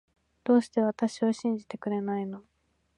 [0.43, 2.43] どうして私を信じてくれないの